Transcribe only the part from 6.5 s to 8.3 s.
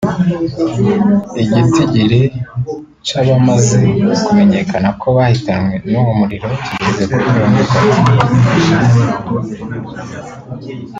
kigeze kuri mirongo itatu